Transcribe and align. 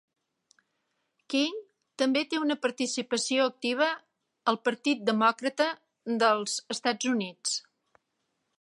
King 1.33 1.57
també 2.03 2.23
té 2.31 2.39
una 2.45 2.57
participació 2.63 3.45
activa 3.51 3.89
al 4.53 4.57
partit 4.69 5.03
demòcrata 5.11 5.69
dels 6.25 6.57
EUA. 6.93 7.31